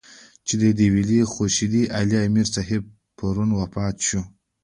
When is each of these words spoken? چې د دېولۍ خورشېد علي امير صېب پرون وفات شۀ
چې 0.45 0.53
د 0.61 0.63
دېولۍ 0.79 1.19
خورشېد 1.31 1.73
علي 1.97 2.17
امير 2.25 2.47
صېب 2.55 2.83
پرون 3.17 3.49
وفات 3.59 3.95
شۀ 4.07 4.19